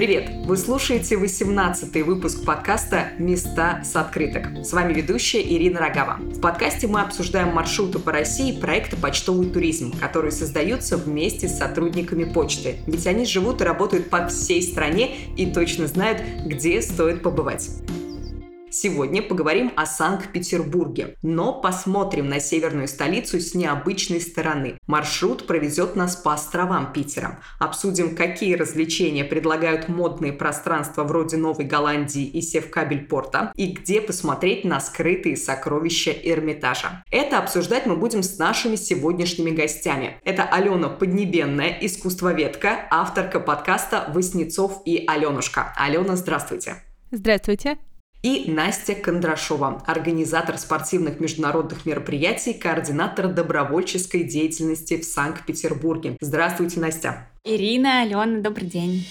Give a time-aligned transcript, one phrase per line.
[0.00, 0.30] Привет!
[0.46, 4.46] Вы слушаете 18-й выпуск подкаста «Места с открыток».
[4.64, 6.16] С вами ведущая Ирина Рогава.
[6.22, 12.24] В подкасте мы обсуждаем маршруты по России проекта «Почтовый туризм», которые создаются вместе с сотрудниками
[12.24, 12.76] почты.
[12.86, 17.68] Ведь они живут и работают по всей стране и точно знают, где стоит побывать.
[18.72, 24.78] Сегодня поговорим о Санкт-Петербурге, но посмотрим на северную столицу с необычной стороны.
[24.86, 27.40] Маршрут проведет нас по островам Питера.
[27.58, 34.78] Обсудим, какие развлечения предлагают модные пространства вроде Новой Голландии и Севкабель-Порта, и где посмотреть на
[34.78, 37.02] скрытые сокровища Эрмитажа.
[37.10, 40.20] Это обсуждать мы будем с нашими сегодняшними гостями.
[40.24, 45.74] Это Алена Поднебенная, искусствоведка, авторка подкаста «Воснецов и Аленушка».
[45.76, 46.76] Алена, здравствуйте.
[47.10, 47.78] Здравствуйте
[48.22, 56.16] и Настя Кондрашова, организатор спортивных международных мероприятий, координатор добровольческой деятельности в Санкт-Петербурге.
[56.20, 57.28] Здравствуйте, Настя.
[57.44, 59.06] Ирина, Алена, добрый день.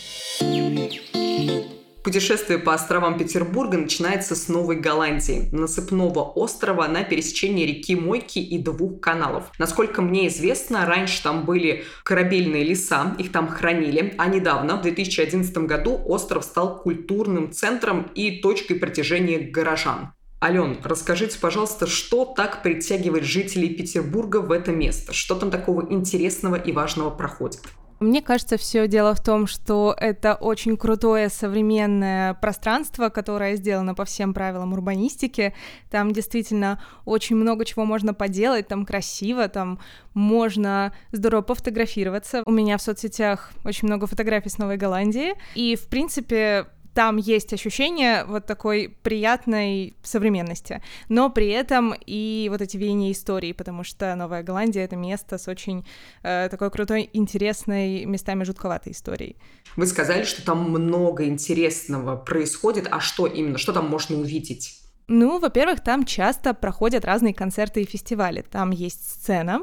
[2.03, 8.57] Путешествие по островам Петербурга начинается с Новой Голландии, насыпного острова на пересечении реки Мойки и
[8.57, 9.51] двух каналов.
[9.57, 15.57] Насколько мне известно, раньше там были корабельные леса, их там хранили, а недавно, в 2011
[15.59, 20.13] году, остров стал культурным центром и точкой притяжения горожан.
[20.41, 25.11] Ален, расскажите, пожалуйста, что так притягивает жителей Петербурга в это место?
[25.11, 27.59] Что там такого интересного и важного проходит?
[27.99, 34.05] Мне кажется, все дело в том, что это очень крутое современное пространство, которое сделано по
[34.05, 35.53] всем правилам урбанистики.
[35.89, 39.79] Там действительно очень много чего можно поделать, там красиво, там
[40.13, 42.43] можно здорово пофотографироваться.
[42.45, 46.67] У меня в соцсетях очень много фотографий с Новой Голландии, и, в принципе,
[46.99, 53.53] там есть ощущение вот такой приятной современности, но при этом и вот эти веяния истории,
[53.53, 55.85] потому что Новая Голландия— это место с очень
[56.23, 59.37] э, такой крутой, интересной, местами жутковатой историей.
[59.77, 64.78] Вы сказали, что там много интересного происходит, а что именно, что там можно увидеть?
[65.11, 68.41] Ну, во-первых, там часто проходят разные концерты и фестивали.
[68.41, 69.61] Там есть сцена,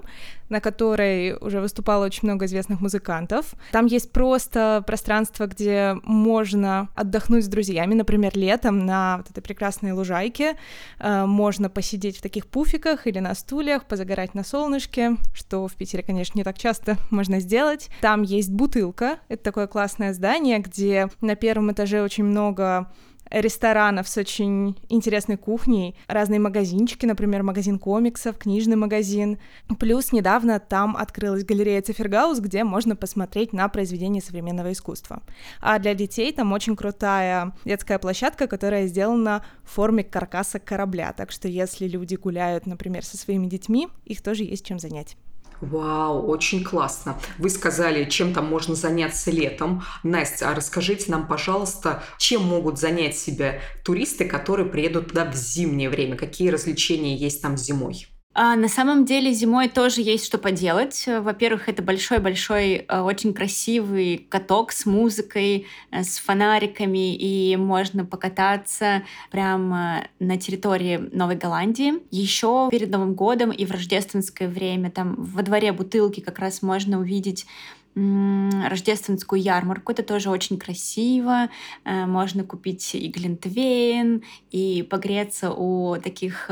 [0.49, 3.55] на которой уже выступало очень много известных музыкантов.
[3.71, 9.93] Там есть просто пространство, где можно отдохнуть с друзьями, например, летом на вот этой прекрасной
[9.93, 10.57] лужайке.
[10.99, 16.03] Э, можно посидеть в таких пуфиках или на стульях, позагорать на солнышке, что в Питере,
[16.03, 17.89] конечно, не так часто можно сделать.
[18.01, 22.91] Там есть бутылка, это такое классное здание, где на первом этаже очень много
[23.31, 29.39] ресторанов с очень интересной кухней, разные магазинчики, например, магазин комиксов, книжный магазин.
[29.79, 35.23] Плюс недавно там открылась галерея Цифергаус, где можно посмотреть на произведения современного искусства.
[35.61, 41.31] А для детей там очень крутая детская площадка, которая сделана в форме каркаса корабля, так
[41.31, 45.17] что если люди гуляют, например, со своими детьми, их тоже есть чем занять.
[45.61, 47.19] Вау, очень классно.
[47.39, 49.83] Вы сказали, чем там можно заняться летом.
[50.03, 55.89] Настя, а расскажите нам, пожалуйста, чем могут занять себя туристы, которые приедут туда в зимнее
[55.89, 56.16] время?
[56.16, 58.06] Какие развлечения есть там зимой?
[58.39, 61.05] А, на самом деле зимой тоже есть что поделать.
[61.07, 69.05] Во-первых, это большой-большой, э, очень красивый каток с музыкой, э, с фонариками, и можно покататься
[69.31, 71.95] прямо на территории Новой Голландии.
[72.11, 77.01] Еще перед Новым годом и в рождественское время там во дворе бутылки как раз можно
[77.01, 77.47] увидеть
[77.95, 79.91] рождественскую ярмарку.
[79.91, 81.49] Это тоже очень красиво.
[81.87, 86.51] Э, можно купить и глинтвейн, и погреться у таких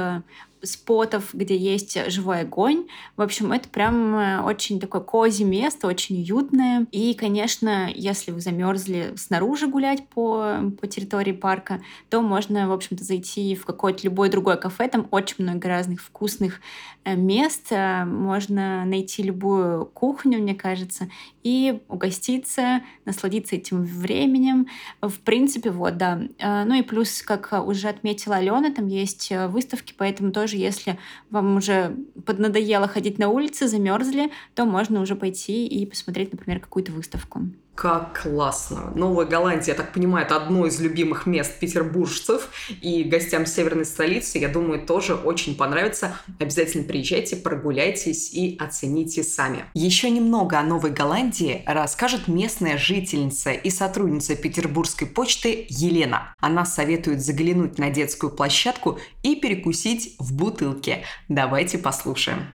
[0.65, 2.87] спотов, где есть живой огонь.
[3.17, 6.87] В общем, это прям э, очень такое кози место, очень уютное.
[6.91, 13.05] И, конечно, если вы замерзли снаружи гулять по, по территории парка, то можно, в общем-то,
[13.05, 14.89] зайти в какое-то любое другое кафе.
[14.89, 16.61] Там очень много разных вкусных
[17.05, 17.69] э, мест.
[17.71, 21.09] Э, можно найти любую кухню, мне кажется,
[21.43, 24.67] и угоститься, насладиться этим временем.
[25.03, 26.21] В принципе, вот, да.
[26.41, 30.99] Ну и плюс, как уже отметила Алена, там есть выставки, поэтому тоже тоже, если
[31.31, 36.93] вам уже поднадоело ходить на улице, замерзли, то можно уже пойти и посмотреть, например, какую-то
[36.93, 37.43] выставку.
[37.75, 38.93] Как классно.
[38.95, 42.49] Новая Голландия, я так понимаю, это одно из любимых мест петербуржцев,
[42.81, 46.17] и гостям северной столицы, я думаю, тоже очень понравится.
[46.39, 49.65] Обязательно приезжайте, прогуляйтесь и оцените сами.
[49.75, 56.35] Еще немного о Новой Голландии расскажет местная жительница и сотрудница Петербургской почты Елена.
[56.39, 61.03] Она советует заглянуть на детскую площадку и перекусить в бутылке.
[61.29, 62.53] Давайте послушаем.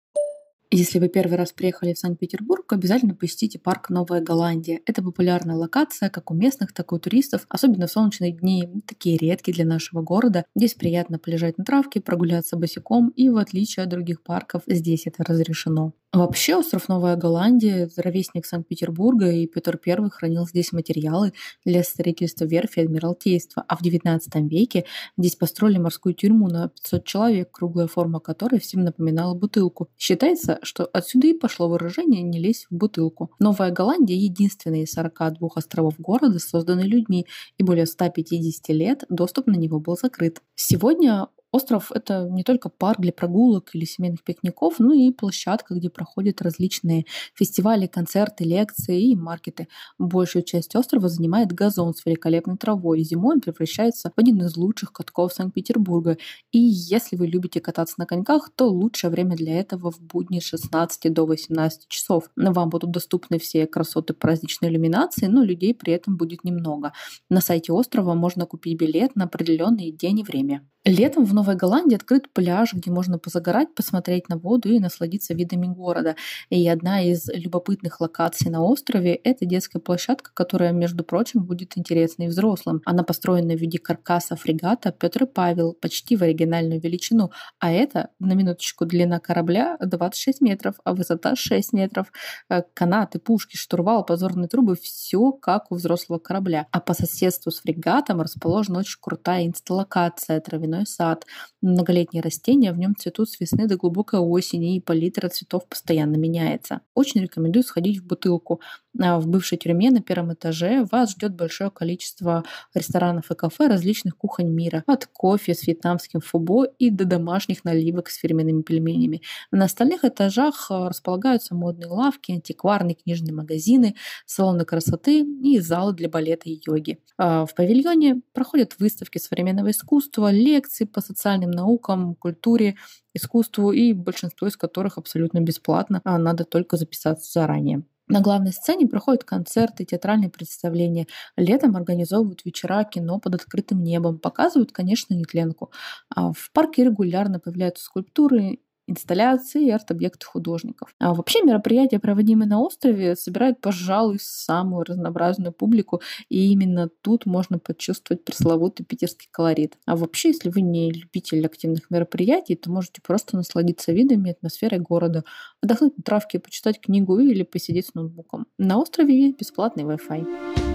[0.72, 4.80] Если вы первый раз приехали в Санкт-Петербург, обязательно посетите парк Новая Голландия.
[4.86, 9.18] Это популярная локация как у местных, так и у туристов, особенно в солнечные дни, такие
[9.18, 10.44] редкие для нашего города.
[10.54, 15.24] Здесь приятно полежать на травке, прогуляться босиком, и в отличие от других парков, здесь это
[15.24, 15.92] разрешено.
[16.12, 21.32] Вообще остров Новая Голландия, ровесник Санкт-Петербурга, и Петр I хранил здесь материалы
[21.64, 24.86] для строительства верфи Адмиралтейства, а в XIX веке
[25.16, 29.88] здесь построили морскую тюрьму на 500 человек, круглая форма которой всем напоминала бутылку.
[29.96, 33.30] Считается, что отсюда и пошло выражение «не лезь в бутылку».
[33.38, 37.24] Новая Голландия– единственный из 42 островов города, созданный людьми,
[37.56, 40.42] и более 150 лет доступ на него был закрыт.
[40.56, 45.90] Сегодня Остров— это не только парк для прогулок или семейных пикников, но и площадка, где
[45.90, 49.66] проходят различные фестивали, концерты, лекции и маркеты.
[49.98, 53.00] Большую часть острова занимает газон с великолепной травой.
[53.02, 56.18] Зимой он превращается в один из лучших катков Санкт-Петербурга.
[56.52, 60.44] И если вы любите кататься на коньках, то лучшее время для этого в будни с
[60.44, 62.30] 16 до 18 часов.
[62.36, 66.92] Вам будут доступны все красоты праздничной иллюминации, но людей при этом будет немного.
[67.28, 70.64] На сайте острова можно купить билет на определенный день и время.
[70.90, 75.68] Летом в Новой Голландии открыт пляж, где можно позагорать, посмотреть на воду и насладиться видами
[75.68, 76.16] города.
[76.48, 82.24] И одна из любопытных локаций на острове— это детская площадка, которая, между прочим, будет интересна
[82.24, 82.82] и взрослым.
[82.84, 87.30] Она построена в виде каркаса фрегата Петр и Павел, почти в оригинальную величину.
[87.60, 92.10] А это, на минуточку, длина корабля 26 метров, а высота 6 метров.
[92.48, 96.66] Э, канаты, пушки, штурвал, позорные трубы— все как у взрослого корабля.
[96.72, 101.26] А по соседству с фрегатом расположена очень крутая инсталлокация травяной травяной сад.
[101.62, 106.80] Многолетние растения в нем цветут с весны до глубокой осени, и палитра цветов постоянно меняется.
[106.94, 108.60] Очень рекомендую сходить в бутылку.
[108.98, 112.44] А в бывшей тюрьме на первом этаже вас ждет большое количество
[112.74, 114.82] ресторанов и кафе различных кухонь мира.
[114.86, 119.22] От кофе с вьетнамским фубо и до домашних наливок с фирменными пельменями.
[119.52, 123.94] На остальных этажах а, располагаются модные лавки, антикварные книжные магазины,
[124.26, 126.98] салоны красоты и залы для балета и йоги.
[127.16, 132.76] А в павильоне проходят выставки современного искусства, лекции по социальным наукам, культуре,
[133.14, 137.82] искусству, и большинство из которых абсолютно бесплатно, а надо только записаться заранее.
[138.10, 141.06] На главной сцене проходят концерты, театральные представления.
[141.36, 144.18] Летом организовывают вечера кино под открытым небом.
[144.18, 145.70] Показывают, конечно, нетленку.
[146.14, 148.58] А в парке регулярно появляются скульптуры
[148.90, 150.94] инсталляции и арт-объекты художников.
[150.98, 157.58] А вообще мероприятия, проводимые на острове, собирают, пожалуй, самую разнообразную публику, и именно тут можно
[157.58, 159.78] почувствовать пресловутый питерский колорит.
[159.86, 164.80] А вообще, если вы не любитель активных мероприятий, то можете просто насладиться видами и атмосферой
[164.80, 165.24] города,
[165.62, 168.46] отдохнуть на травке, почитать книгу или посидеть с ноутбуком.
[168.58, 170.69] На острове есть бесплатный Wi-Fi.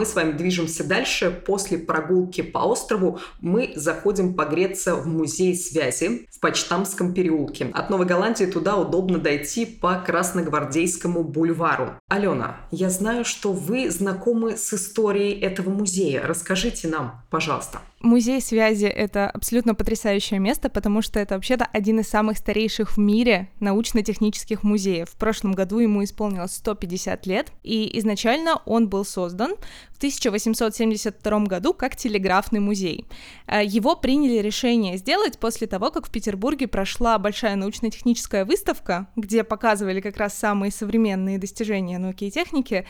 [0.00, 1.30] Мы с вами движемся дальше.
[1.30, 7.68] После прогулки по острову мы заходим погреться в музей связи в Почтамском переулке.
[7.74, 11.96] От Новой Голландии туда удобно дойти по Красногвардейскому бульвару.
[12.08, 16.26] Алена, я знаю, что вы знакомы с историей этого музея.
[16.26, 17.82] Расскажите нам, пожалуйста.
[18.02, 22.98] Музей связи— это абсолютно потрясающее место, потому что это вообще-то один из самых старейших в
[22.98, 25.10] мире научно-технических музеев.
[25.10, 29.54] В прошлом году ему исполнилось 150 лет, и изначально он был создан
[29.90, 33.04] в 1872 году как телеграфный музей.
[33.46, 39.44] Э, его приняли решение сделать после того, как в Петербурге прошла большая научно-техническая выставка, где
[39.44, 42.86] показывали как раз самые современные достижения науки и техники,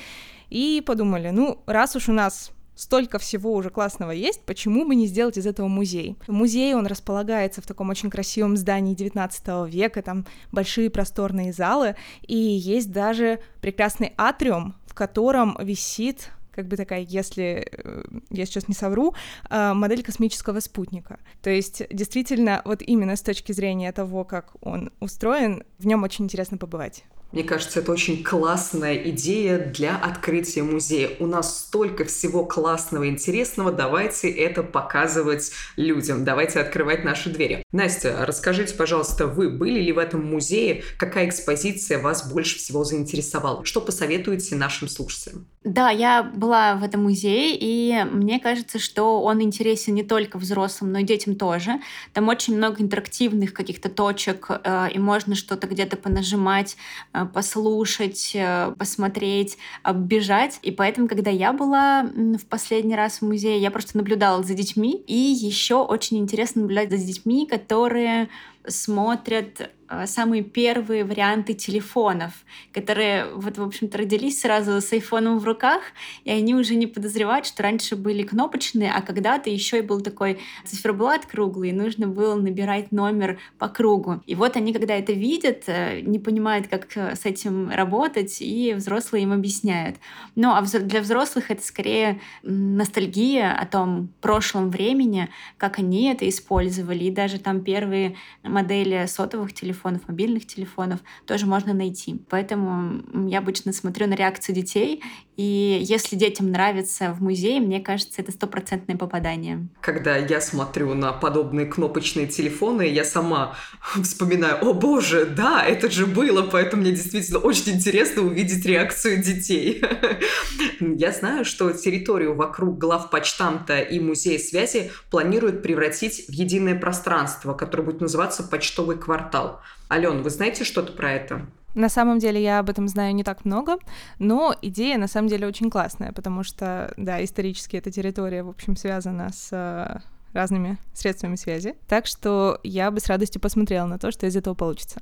[0.51, 5.07] и подумали, ну, раз уж у нас столько всего уже классного есть, почему бы не
[5.07, 6.17] сделать из этого музей?
[6.27, 12.37] Музей, он располагается в таком очень красивом здании 19 века, там большие просторные залы, и
[12.37, 18.75] есть даже прекрасный атриум, в котором висит как бы такая, если э, я сейчас не
[18.75, 19.15] совру,
[19.49, 21.21] э, модель космического спутника.
[21.43, 26.25] То есть действительно, вот именно с точки зрения того, как он устроен, в нем очень
[26.25, 27.05] интересно побывать.
[27.33, 31.11] Мне кажется, это очень классная идея для открытия музея.
[31.21, 37.63] У нас столько всего классного интересного, давайте это показывать людям, давайте открывать наши двери.
[37.71, 40.83] Настя, расскажите, пожалуйста, вы были ли в этом музее?
[40.99, 43.65] Какая экспозиция вас больше всего заинтересовала?
[43.65, 45.47] Что посоветуете нашим слушателям?
[45.63, 50.93] Да, я была в этом музее, и мне кажется, что он интересен не только взрослым,
[50.93, 51.81] но и детям тоже.
[52.13, 56.77] Там очень много интерактивных каких-то точек, э, и можно что-то где-то понажимать,
[57.13, 60.59] э, послушать, э, посмотреть, оббежать.
[60.63, 65.03] И поэтому, когда я была в последний раз в музее, я просто наблюдала за детьми,
[65.07, 68.29] и еще очень интересно наблюдать за детьми, которые
[68.67, 69.71] смотрят
[70.07, 72.33] самые первые варианты телефонов,
[72.73, 75.81] которые вот, в общем-то, родились сразу с айфоном в руках,
[76.25, 80.39] и они уже не подозревают, что раньше были кнопочные, а когда-то еще и был такой
[80.65, 84.23] циферблат круглый, и нужно было набирать номер по кругу.
[84.27, 88.75] И вот они, когда это видят, э, не понимают, как э, с этим работать, и
[88.75, 89.97] взрослые им объясняют.
[90.37, 97.05] Ну, а для взрослых это скорее ностальгия о том прошлом времени, как они это использовали,
[97.05, 102.21] и даже там первые модели сотовых телефонов, мобильных телефонов тоже можно найти.
[102.29, 105.03] Поэтому я обычно смотрю на реакцию детей,
[105.41, 109.69] и если детям нравится в музее, мне кажется, это стопроцентное попадание.
[109.81, 113.57] Когда я смотрю на подобные кнопочные телефоны, я сама
[114.03, 119.83] вспоминаю, о боже, да, это же было, поэтому мне действительно очень интересно увидеть реакцию детей.
[120.81, 127.85] Я знаю, что территорию вокруг главпочтамта и музея связи планируют превратить в единое пространство, которое
[127.85, 129.61] будет называться почтовый квартал.
[129.91, 131.47] Ален, вы знаете что-то про это?
[131.75, 133.79] На самом деле я об этом знаю не так много,
[134.19, 138.77] но идея на самом деле очень классная, потому что, да, исторически эта территория, в общем,
[138.77, 140.01] связана с э,
[140.33, 141.77] разными средствами связи.
[141.89, 145.01] Так что я бы с радостью посмотрела на то, что из этого получится.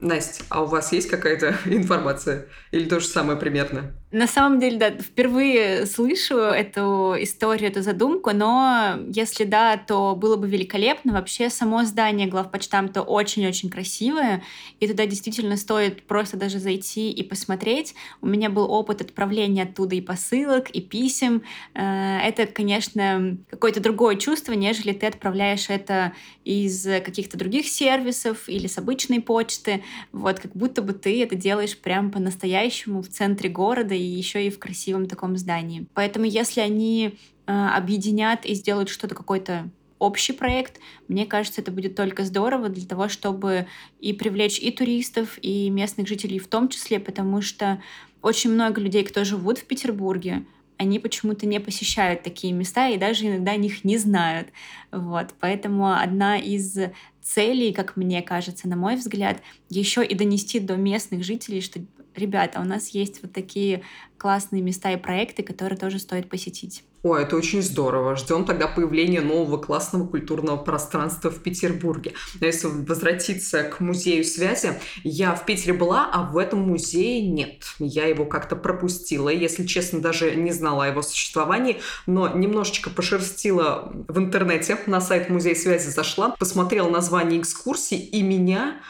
[0.00, 2.46] Настя, а у вас есть какая-то информация?
[2.72, 3.92] Или то же самое примерно?
[4.12, 10.34] На самом деле, да, впервые слышу эту историю, эту задумку, но если да, то было
[10.34, 11.12] бы великолепно.
[11.12, 14.42] Вообще, само здание главпочтамта очень-очень красивое,
[14.80, 17.94] и туда действительно стоит просто даже зайти и посмотреть.
[18.20, 21.42] У меня был опыт отправления оттуда и посылок, и писем.
[21.74, 26.14] Э, это, конечно, какое-то другое чувство, нежели ты отправляешь это
[26.44, 29.84] из каких-то других сервисов или с обычной почты.
[30.10, 34.58] Вот, как будто бы ты это делаешь прям по-настоящему в центре города, еще и в
[34.58, 35.86] красивом таком здании.
[35.94, 41.94] Поэтому если они э, объединят и сделают что-то какой-то общий проект, мне кажется, это будет
[41.94, 43.66] только здорово для того, чтобы
[44.00, 47.82] и привлечь и туристов, и местных жителей в том числе, потому что
[48.22, 50.44] очень много людей, кто живут в Петербурге,
[50.78, 54.48] они почему-то не посещают такие места и даже иногда о них не знают.
[54.90, 55.34] Вот.
[55.38, 56.78] Поэтому одна из
[57.20, 61.80] целей, как мне кажется, на мой взгляд, еще и донести до местных жителей, что
[62.16, 63.82] ребята, у нас есть вот такие
[64.18, 66.84] классные места и проекты, которые тоже стоит посетить.
[67.02, 68.14] О, это очень здорово.
[68.14, 72.12] Ждем тогда появления нового классного культурного пространства в Петербурге.
[72.40, 77.64] Но если возвратиться к музею связи, я в Питере была, а в этом музее нет.
[77.78, 79.30] Я его как-то пропустила.
[79.30, 85.30] Если честно, даже не знала о его существовании, но немножечко пошерстила в интернете, на сайт
[85.30, 88.82] музея связи зашла, посмотрела название экскурсии, и меня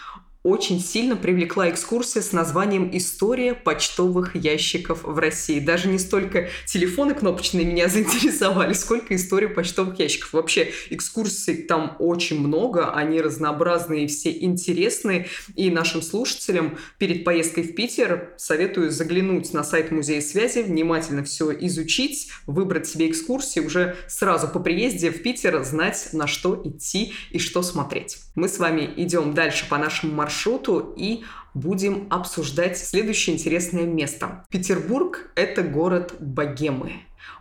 [0.43, 5.61] очень сильно привлекла экскурсия с названием «История почтовых ящиков в России».
[5.61, 10.33] Даже не столько телефоны кнопочные меня заинтересовали, сколько история почтовых ящиков.
[10.33, 15.27] Вообще экскурсий там очень много, они разнообразные все интересные.
[15.57, 21.53] И нашим слушателям перед поездкой в Питер советую заглянуть на сайт Музея связи, внимательно все
[21.67, 27.39] изучить, выбрать себе экскурсии, уже сразу по приезде в Питер знать, на что идти и
[27.39, 28.17] что смотреть.
[28.35, 34.45] Мы с вами идем дальше по нашему маршруту маршруту и будем обсуждать следующее интересное место.
[34.49, 36.93] Петербург– это город богемы.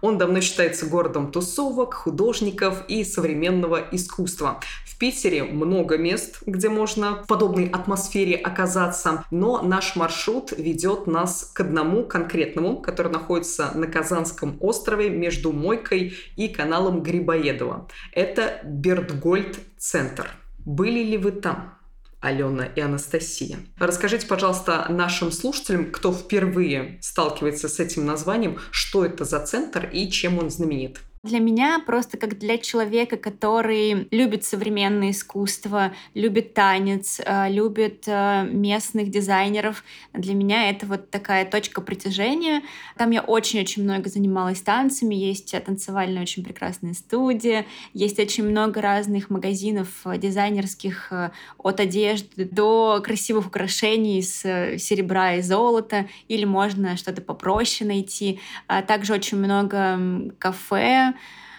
[0.01, 4.59] Он давно считается городом тусовок, художников и современного искусства.
[4.85, 11.51] В Питере много мест, где можно в подобной атмосфере оказаться, но наш маршрут ведет нас
[11.53, 17.87] к одному конкретному, который находится на Казанском острове между Мойкой и каналом Грибоедова.
[18.13, 20.31] Это Бертгольд-центр.
[20.65, 21.78] Были ли вы там?
[22.21, 23.59] Алена и Анастасия.
[23.77, 30.09] Расскажите, пожалуйста, нашим слушателям, кто впервые сталкивается с этим названием, что это за центр и
[30.09, 30.99] чем он знаменит.
[31.21, 38.47] Для меня просто как для человека, который любит современное искусство, любит танец, э, любит э,
[38.49, 39.83] местных дизайнеров,
[40.13, 42.61] для меня это вот такая точка притяжения.
[42.97, 49.29] Там я очень-очень много занималась танцами, есть танцевальная очень прекрасная студия, есть очень много разных
[49.29, 51.11] магазинов э, дизайнерских
[51.57, 58.39] от одежды до красивых украшений из серебра и золота, или можно что-то попроще найти.
[58.67, 61.08] А также очень много кафе,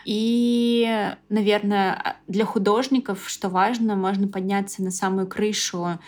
[0.04, 5.98] и, наверное, для художников, что важно, можно подняться на самую крышу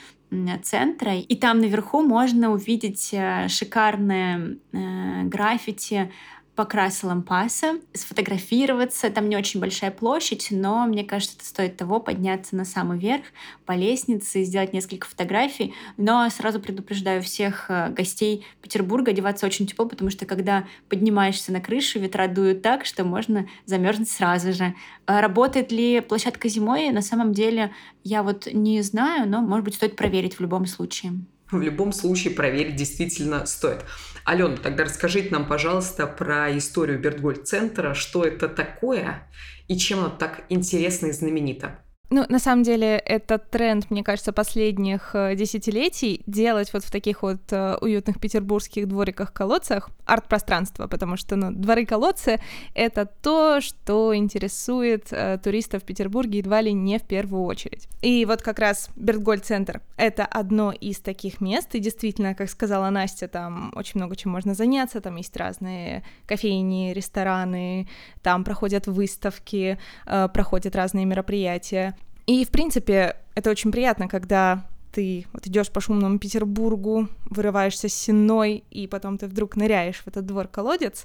[0.63, 6.11] центра, и там наверху можно увидеть э, шикарное э, граффити
[6.54, 9.11] покраса лампаса, сфотографироваться.
[9.11, 13.25] Там не очень большая площадь, но мне кажется, это стоит того подняться на самый верх
[13.64, 15.75] по лестнице, сделать несколько фотографий.
[15.97, 21.61] Но сразу предупреждаю всех э, гостей Петербурга одеваться очень тепло, потому что когда поднимаешься на
[21.61, 24.75] крышу, ветра дуют так, что можно замерзнуть сразу же.
[25.06, 26.90] А работает ли площадка зимой?
[26.90, 27.73] На самом деле
[28.04, 31.12] я вот не знаю, но, может быть, стоит проверить в любом случае.
[31.50, 33.85] В любом случае проверить действительно стоит.
[34.25, 39.29] Алена, тогда расскажите нам, пожалуйста, про историю Бертгольд-центра, что это такое
[39.69, 41.79] и чем оно так интересно и знаменито.
[42.11, 47.23] Ну, на самом деле, это тренд, мне кажется, последних э, десятилетий делать вот в таких
[47.23, 52.40] вот э, уютных петербургских двориках-колодцах арт-пространство, потому что ну, дворы-колодцы—
[52.75, 57.88] это то, что интересует э, туристов в Петербурге едва ли не в первую очередь.
[58.02, 63.28] И вот как раз Бертгольд-центр— это одно из таких мест, и действительно, как сказала Настя,
[63.28, 67.88] там очень много чем можно заняться, там есть разные кофейни, рестораны,
[68.23, 71.97] там проходят выставки, э, проходят разные мероприятия.
[72.26, 77.95] И, в принципе, это очень приятно, когда ты вот идешь по шумному Петербургу, вырываешься с
[77.95, 81.05] сеной, и потом ты вдруг ныряешь в этот двор-колодец,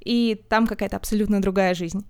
[0.00, 2.04] и там какая-то абсолютно другая жизнь.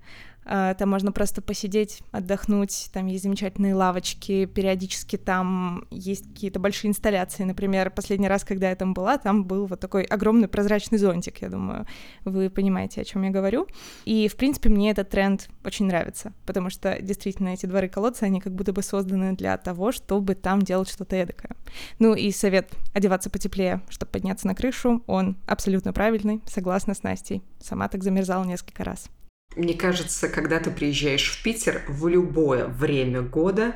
[0.50, 6.88] А, там можно просто посидеть, отдохнуть, там есть замечательные лавочки, периодически там есть какие-то большие
[6.88, 7.45] инсталляции.
[7.45, 11.50] Например, последний раз, когда я там была, там был вот такой огромный прозрачный зонтик, я
[11.50, 11.87] думаю,
[12.25, 13.67] вы понимаете, о чем я говорю.
[14.07, 18.55] И, в принципе, мне этот тренд очень нравится, потому что действительно эти дворы-колодцы, они как
[18.55, 21.57] будто бы созданы для того, чтобы там делать что-то эдакое.
[21.99, 27.43] Ну и совет одеваться потеплее, чтобы подняться на крышу, он абсолютно правильный, согласна с Настей.
[27.61, 29.11] Сама так замерзала несколько раз.
[29.59, 33.75] Мне кажется, когда ты приезжаешь в Питер в любое время года,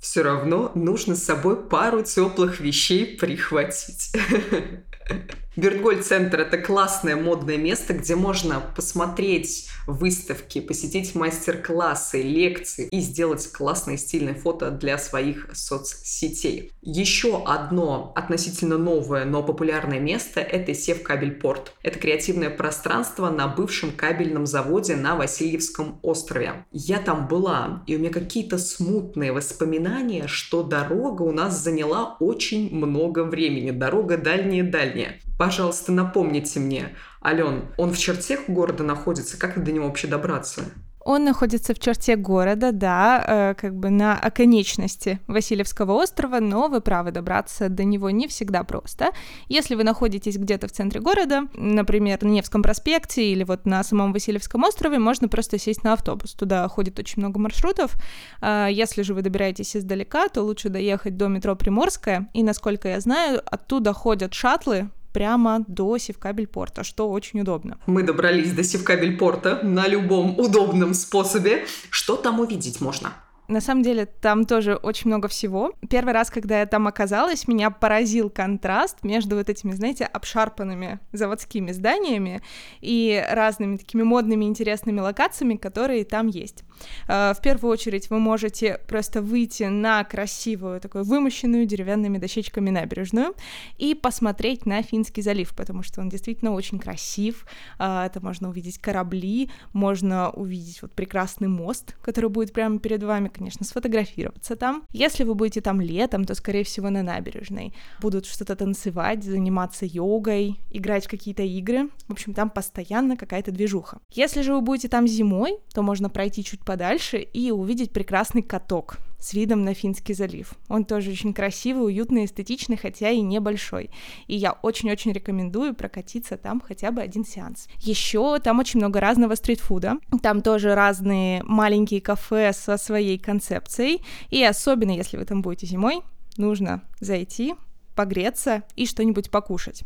[0.00, 4.10] все равно нужно с собой пару теплых вещей прихватить.
[5.60, 13.98] Бертгольд-центр– это классное модное место, где можно посмотреть выставки, посетить мастер-классы, лекции и сделать классные
[13.98, 16.72] стильные фото для своих соцсетей.
[16.80, 21.74] Еще одно относительно новое, но популярное место– это Севкабельпорт.
[21.82, 26.64] Это креативное пространство на бывшем кабельном заводе на Васильевском острове.
[26.72, 32.74] Я там была, и у меня какие-то смутные воспоминания, что дорога у нас заняла очень
[32.74, 33.72] много времени.
[33.72, 35.20] Дорога дальняя-дальняя.
[35.50, 40.62] Пожалуйста, напомните мне, Ален, он в черте города находится, как до него вообще добраться?
[41.04, 46.80] Он находится в черте города, да, э, как бы на оконечности Васильевского острова, но вы
[46.80, 49.10] правы, добраться до него не всегда просто.
[49.48, 54.12] Если вы находитесь где-то в центре города, например, на Невском проспекте или вот на самом
[54.12, 56.34] Васильевском острове, можно просто сесть на автобус.
[56.34, 57.96] Туда ходит очень много маршрутов.
[58.40, 63.00] Э, если же вы добираетесь издалека, то лучше доехать до метро Приморская, и, насколько я
[63.00, 67.78] знаю, оттуда ходят шаттлы, прямо до Севкабельпорта, что очень удобно.
[67.86, 71.64] Мы добрались до Севкабельпорта на любом удобном способе.
[71.90, 73.12] Что там увидеть можно?
[73.50, 75.72] На самом деле там тоже очень много всего.
[75.88, 81.72] Первый раз, когда я там оказалась, меня поразил контраст между вот этими, знаете, обшарпанными заводскими
[81.72, 82.42] зданиями
[82.80, 86.62] и разными такими модными интересными локациями, которые там есть.
[87.08, 93.34] А, в первую очередь вы можете просто выйти на красивую, такую вымощенную деревянными дощечками набережную
[93.78, 97.46] и посмотреть на Финский залив, потому что он действительно очень красив.
[97.78, 103.28] А, это можно увидеть корабли, можно увидеть вот прекрасный мост, который будет прямо перед вами,
[103.28, 104.84] конечно, сфотографироваться там.
[104.92, 107.74] Если вы будете там летом, то, скорее всего, на набережной.
[108.00, 111.88] Будут что-то танцевать, заниматься йогой, играть в какие-то игры.
[112.08, 114.00] В общем, там постоянно какая-то движуха.
[114.10, 118.98] Если же вы будете там зимой, то можно пройти чуть подальше и увидеть прекрасный каток
[119.18, 120.52] с видом на Финский залив.
[120.68, 123.90] Он тоже очень красивый, уютный, эстетичный, хотя и небольшой.
[124.28, 127.66] И я очень-очень рекомендую прокатиться там хотя бы один сеанс.
[127.80, 129.96] Еще там очень много разного стритфуда.
[130.22, 134.04] Там тоже разные маленькие кафе со своей концепцией.
[134.28, 136.02] И особенно, если вы там будете зимой,
[136.36, 137.54] нужно зайти,
[138.00, 139.82] погреться и что-нибудь покушать.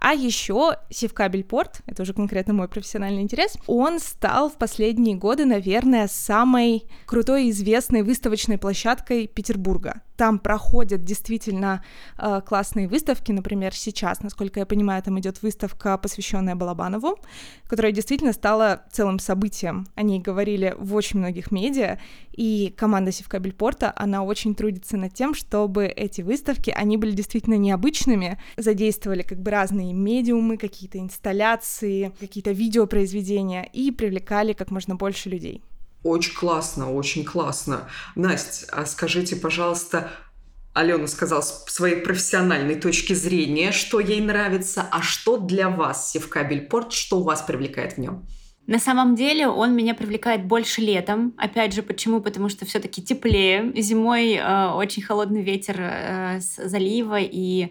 [0.00, 6.08] А еще Севкабельпорт, это уже конкретно мой профессиональный интерес, он стал в последние годы, наверное,
[6.08, 11.82] самой крутой и известной выставочной площадкой Петербурга там проходят действительно
[12.18, 13.32] э, классные выставки.
[13.32, 17.18] Например, сейчас, насколько я понимаю, там идет выставка, посвященная Балабанову,
[17.66, 19.86] которая действительно стала целым событием.
[19.94, 21.98] О ней говорили в очень многих медиа,
[22.32, 28.38] и команда Севкабельпорта, она очень трудится над тем, чтобы эти выставки, они были действительно необычными,
[28.56, 35.62] задействовали как бы разные медиумы, какие-то инсталляции, какие-то видеопроизведения и привлекали как можно больше людей.
[36.02, 37.88] Очень классно, очень классно.
[38.16, 40.10] Настя, а скажите, пожалуйста,
[40.74, 46.92] Алена сказала с своей профессиональной точки зрения, что ей нравится, а что для вас Севкабельпорт,
[46.92, 48.26] что вас привлекает в нем?
[48.66, 51.34] На самом деле он меня привлекает больше летом.
[51.36, 52.20] Опять же, почему?
[52.20, 53.72] Потому что все-таки теплее.
[53.76, 57.70] Зимой э, очень холодный ветер э, с залива и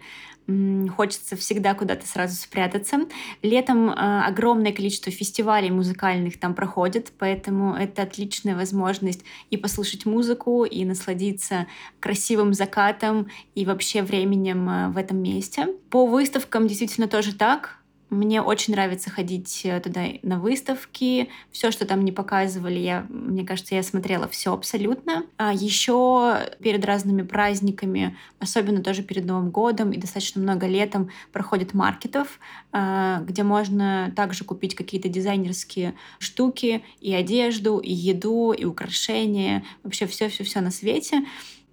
[0.96, 2.98] хочется всегда куда-то сразу спрятаться.
[3.42, 10.64] Летом э, огромное количество фестивалей музыкальных там проходит, поэтому это отличная возможность и послушать музыку,
[10.64, 11.66] и насладиться
[12.00, 15.68] красивым закатом и вообще временем э, в этом месте.
[15.90, 17.81] По выставкам действительно тоже так
[18.12, 21.30] Мне очень нравится ходить э, туда на выставки.
[21.50, 25.24] Все, что там не показывали, я, мне кажется, я смотрела все абсолютно.
[25.38, 31.72] А еще перед разными праздниками, особенно тоже перед Новым годом и достаточно много летом, проходят
[31.72, 32.38] маркетов,
[32.70, 40.04] а, где можно также купить какие-то дизайнерские штуки, и одежду, и еду, и украшения, вообще
[40.04, 41.24] все-все-все на свете.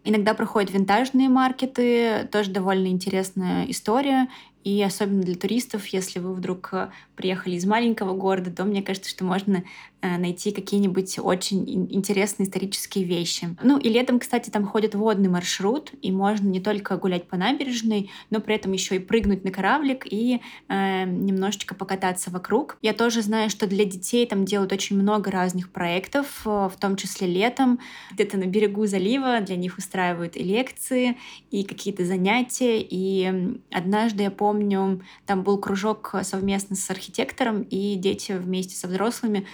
[0.05, 4.29] Иногда проходят винтажные маркеты, тоже довольно интересная история.
[4.63, 9.09] И особенно для туристов, если вы вдруг э, приехали из маленького города, то мне кажется,
[9.09, 9.63] что можно
[10.01, 13.55] э, найти какие-нибудь очень интересные исторические вещи.
[13.63, 18.09] Ну и летом, кстати, там ходит водный маршрут, и можно не только гулять по набережной,
[18.29, 22.77] но при этом еще и прыгнуть на кораблик и э, немножечко покататься вокруг.
[22.81, 26.95] Я тоже знаю, что для детей там делают очень много разных проектов, э, в том
[26.97, 27.79] числе летом.
[28.11, 31.17] Где-то на берегу залива для них устраивают и лекции,
[31.49, 32.79] и какие-то занятия.
[32.81, 38.87] И однажды я помню, помню, там был кружок совместно с архитектором, и дети вместе со
[38.87, 39.45] взрослыми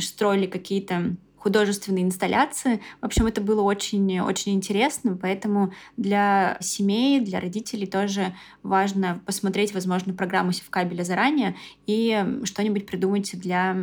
[0.00, 2.80] строили какие-то художественные инсталляции.
[3.00, 10.14] В общем, это было очень-очень интересно, поэтому для семей, для родителей тоже важно посмотреть, возможно,
[10.14, 13.76] программу Севкабеля заранее и что-нибудь придумать для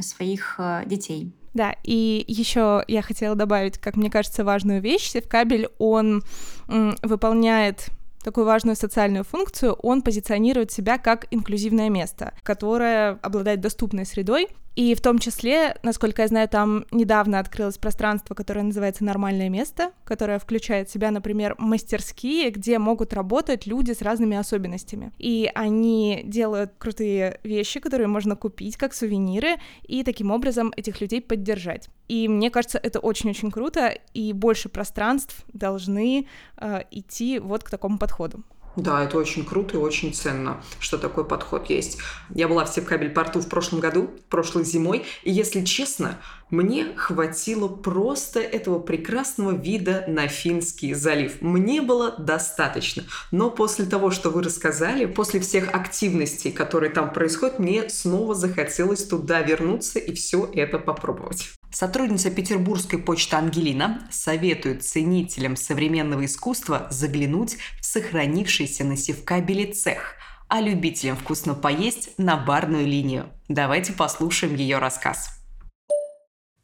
[0.00, 1.32] своих э, детей.
[1.54, 5.10] Да, и еще я хотела добавить, как мне кажется, важную вещь.
[5.10, 6.22] Севкабель, он
[6.68, 7.88] выполняет
[8.22, 14.94] такую важную социальную функцию, он позиционирует себя как инклюзивное место, которое обладает доступной средой, и
[14.94, 20.38] в том числе, насколько я знаю, там недавно открылось пространство, которое называется «Нормальное место», которое
[20.38, 25.10] включает в себя, например, мастерские, где могут работать люди с разными особенностями.
[25.18, 31.20] И они делают крутые вещи, которые можно купить как сувениры, и таким образом этих людей
[31.20, 31.88] поддержать.
[32.06, 37.98] И мне кажется, это очень-очень круто, и больше пространств должны э, идти вот к такому
[37.98, 38.44] подходу.
[38.78, 41.98] Да, это очень круто и очень ценно, что такой подход есть.
[42.32, 48.38] Я была в Севкабель-порту в прошлом году, прошлой зимой, и, если честно, мне хватило просто
[48.38, 51.42] этого прекрасного вида на Финский залив.
[51.42, 53.02] Мне было достаточно.
[53.32, 59.04] Но после того, что вы рассказали, после всех активностей, которые там происходят, мне снова захотелось
[59.04, 61.57] туда вернуться и все это попробовать.
[61.70, 70.14] Сотрудница петербургской почты Ангелина советует ценителям современного искусства заглянуть в сохранившийся на Севкабеле цех,
[70.48, 73.26] а любителям вкусно поесть на барную линию.
[73.48, 75.30] Давайте послушаем ее рассказ.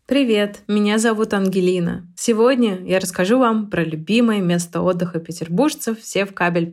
[0.06, 2.06] Привет, меня зовут Ангелина.
[2.16, 6.70] Сегодня я расскажу вам про любимое место отдыха петербуржцев Севкабель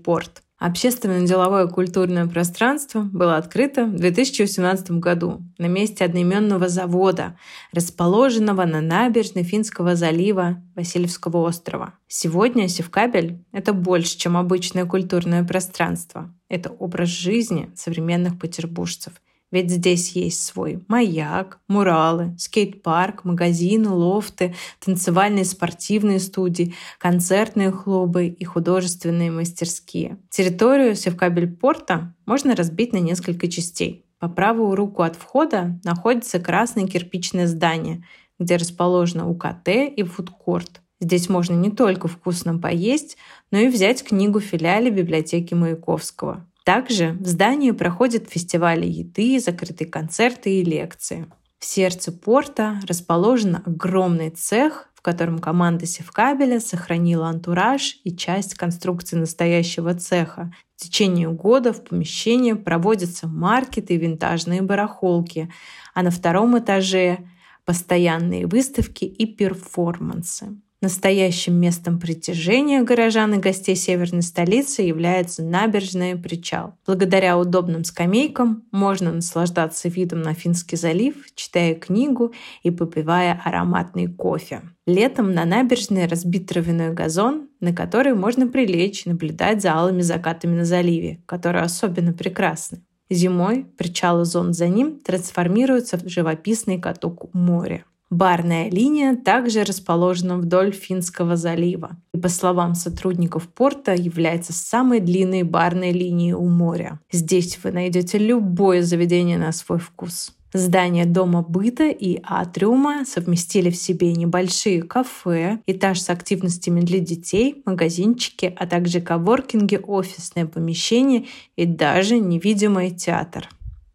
[0.62, 7.36] Порт– Общественное деловое культурное пространство было открыто в 2018 году на месте одноименного завода,
[7.74, 11.96] расположенного на набережной Финского залива Васильевского острова.
[12.08, 16.32] Сегодня Севкабель— это больше, чем обычное культурное пространство.
[16.48, 19.14] Это образ жизни современных петербуржцев—
[19.52, 28.44] ведь здесь есть свой маяк, муралы, скейт-парк, магазины, лофты, танцевальные спортивные студии, концертные клубы и
[28.44, 30.18] художественные мастерские.
[30.30, 34.06] Территорию Севкабель-порта можно разбить на несколько частей.
[34.20, 38.06] По правую руку от входа находится красное кирпичное здание,
[38.40, 40.82] где расположено УКТ и фудкорт.
[41.00, 43.18] Здесь можно не только вкусно поесть,
[43.50, 46.48] но и взять книгу в филиале библиотеки Маяковского.
[46.64, 51.28] Также в здании проходят фестивали еды, закрытые концерты и лекции.
[51.60, 59.16] В сердце порта расположен огромный цех, в котором команда Севкабеля сохранила антураж и часть конструкции
[59.16, 60.54] настоящего цеха.
[60.76, 65.52] В течение года в помещении проводятся маркеты и винтажные барахолки,
[65.96, 67.28] а на втором этаже
[67.66, 70.56] постоянные выставки и перформансы.
[70.84, 76.74] Настоящим местом притяжения горожан и гостей северной столицы является набережная причал.
[76.88, 84.64] Благодаря удобным скамейкам можно наслаждаться видом на Финский залив, читая книгу и попивая ароматный кофе.
[84.88, 90.56] Летом на набережной разбит травяной газон, на который можно прилечь и наблюдать за алыми закатами
[90.56, 92.82] на заливе, которые особенно прекрасны.
[93.12, 97.86] Зимой причал и зон за ним трансформируются в живописный каток моря.
[98.12, 105.44] Барная линия также расположена вдоль Финского залива и, по словам сотрудников порта, является самой длинной
[105.44, 107.00] барной линией у моря.
[107.10, 110.34] Здесь вы найдете любое заведение на свой вкус.
[110.52, 117.64] Здания Дома быта и атриума совместили в себе небольшие кафе, этаж с активностями для детей,
[117.66, 123.48] магазинчики, а также коворкинги, офисное помещение и даже невидимый театр.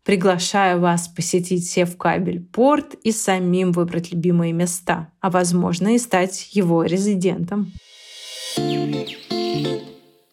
[0.06, 6.84] Приглашаю вас посетить Севкабель порт и самим выбрать любимые места, а возможно и стать его
[6.84, 7.72] резидентом.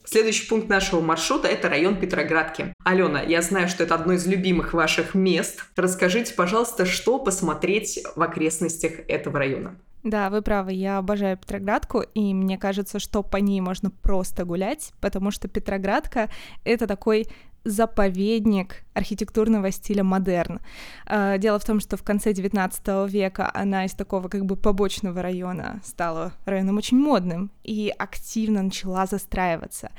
[0.06, 2.76] Следующий пункт нашего маршрута– это район Петроградки.
[2.84, 5.66] Алена, я знаю, что это одно из любимых ваших мест.
[5.76, 9.76] Расскажите, пожалуйста, что посмотреть в окрестностях этого района?
[10.04, 14.92] Да, вы правы, я обожаю Петроградку, и мне кажется, что по ней можно просто гулять,
[15.00, 16.30] потому что Петроградка—
[16.66, 17.26] это такой
[17.63, 20.60] заповедник архитектурного стиля модерн.
[21.06, 25.21] А, дело в том, что в конце XIX века она из такого как бы побочного
[25.21, 29.91] района стала районом очень модным и активно начала застраиваться.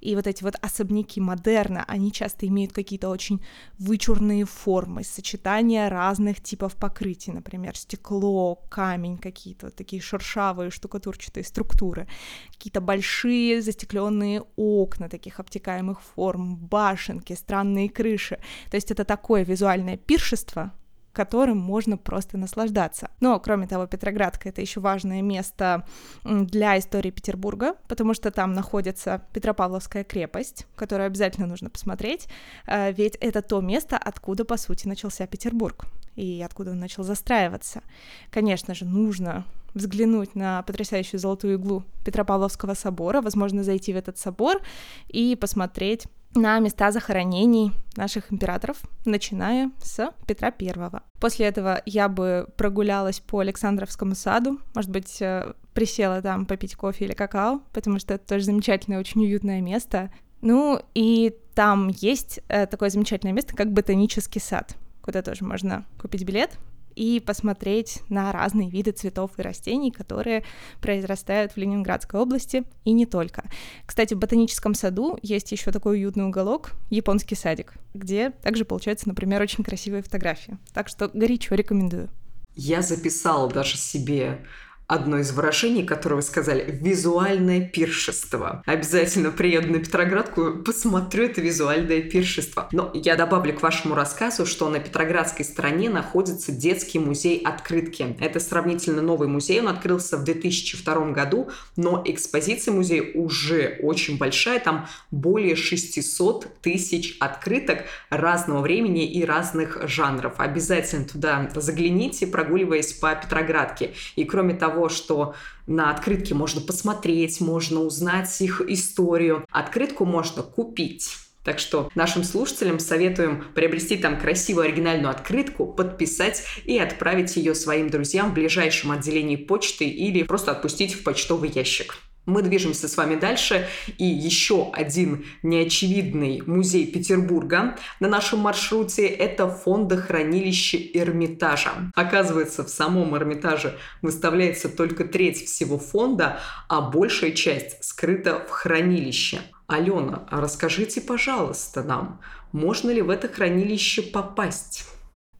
[0.00, 3.40] И вот эти вот особняки модерна, они часто имеют какие-то очень
[3.78, 12.06] вычурные формы, сочетания разных типов покрытий, например, стекло, камень, какие-то вот такие шершавые штукатурчатые структуры,
[12.52, 18.38] какие-то большие застекленные окна таких обтекаемых форм, башен, башенки, странные крыши.
[18.70, 20.72] То есть это такое визуальное пиршество,
[21.12, 23.10] которым можно просто наслаждаться.
[23.20, 25.84] Но, кроме того, Петроградка— это еще важное место
[26.24, 32.28] для истории Петербурга, потому что там находится Петропавловская крепость, которую обязательно нужно посмотреть,
[32.66, 35.84] э, ведь это то место, откуда, по сути, начался Петербург
[36.16, 37.82] и откуда он начал застраиваться.
[38.30, 39.44] Конечно же, нужно
[39.74, 44.60] взглянуть на потрясающую золотую иглу Петропавловского собора, возможно, зайти в этот собор
[45.08, 51.02] и посмотреть на места захоронений наших императоров, начиная с Петра Первого.
[51.20, 57.04] После этого я бы прогулялась по Александровскому саду, может быть, э, присела там попить кофе
[57.04, 60.10] или какао, потому что это тоже замечательное, очень уютное место.
[60.40, 66.24] Ну и там есть э, такое замечательное место, как ботанический сад, куда тоже можно купить
[66.24, 66.58] билет,
[66.94, 70.44] и посмотреть на разные виды цветов и растений, которые
[70.80, 73.44] произрастают в Ленинградской области и не только.
[73.86, 79.42] Кстати, в ботаническом саду есть еще такой уютный уголок, японский садик, где также получаются, например,
[79.42, 80.58] очень красивые фотографии.
[80.72, 82.08] Так что горячо рекомендую.
[82.54, 84.44] Я записала даже себе
[84.92, 88.62] одно из выражений, которое вы сказали, визуальное пиршество.
[88.66, 92.68] Обязательно приеду на Петроградку, посмотрю это визуальное пиршество.
[92.72, 98.16] Но я добавлю к вашему рассказу, что на Петроградской стороне находится детский музей открытки.
[98.20, 104.60] Это сравнительно новый музей, он открылся в 2002 году, но экспозиция музея уже очень большая,
[104.60, 110.34] там более 600 тысяч открыток разного времени и разных жанров.
[110.36, 113.94] Обязательно туда загляните, прогуливаясь по Петроградке.
[114.16, 115.34] И кроме того, того, что
[115.66, 119.44] на открытке можно посмотреть, можно узнать их историю.
[119.50, 121.16] Открытку можно купить.
[121.44, 127.90] Так что нашим слушателям советуем приобрести там красивую оригинальную открытку, подписать и отправить ее своим
[127.90, 131.96] друзьям в ближайшем отделении почты или просто отпустить в почтовый ящик.
[132.24, 133.66] Мы движемся с вами дальше,
[133.98, 141.90] и еще один неочевидный музей Петербурга на нашем маршруте– это фондохранилище Эрмитажа.
[141.96, 149.40] Оказывается, в самом Эрмитаже выставляется только треть всего фонда, а большая часть скрыта в хранилище.
[149.66, 152.20] Алена, расскажите, пожалуйста, нам,
[152.52, 154.84] можно ли в это хранилище попасть?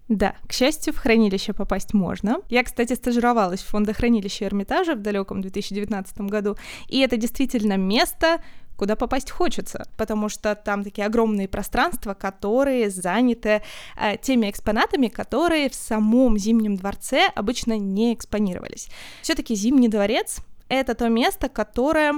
[0.09, 2.39] Да, к счастью, в хранилище попасть можно.
[2.51, 6.57] Я, кстати, стажировалась в фондохранилище Эрмитажа в далеком 2019 году,
[6.89, 8.43] и это действительно место,
[8.77, 13.63] куда попасть хочется, потому что там такие огромные пространства, которые заняты
[13.97, 18.89] э, теми экспонатами, которые в самом Зимнем дворце обычно не экспонировались.
[19.23, 20.39] Все-таки Зимний дворец
[20.69, 22.15] это то место, которое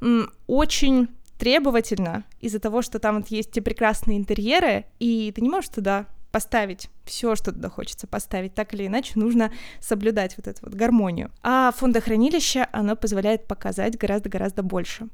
[0.00, 5.48] м, очень требовательно из-за того, что там вот есть те прекрасные интерьеры, и ты не
[5.48, 10.60] можешь туда поставить все, что туда хочется поставить, так или иначе нужно соблюдать вот эту
[10.62, 11.30] вот гармонию.
[11.42, 15.08] А фондохранилище, оно позволяет показать гораздо-гораздо больше.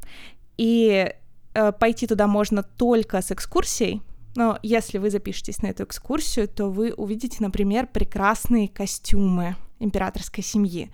[0.56, 1.12] И
[1.54, 4.02] э, пойти туда можно только с экскурсией,
[4.36, 10.90] но если вы запишетесь на эту экскурсию, то вы увидите, например, прекрасные костюмы императорской семьи.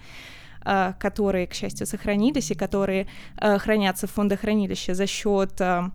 [0.65, 3.07] Э, которые, к счастью, сохранились и которые
[3.39, 5.91] э, хранятся в фондохранилище за счет э,